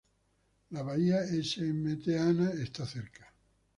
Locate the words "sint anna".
1.43-2.49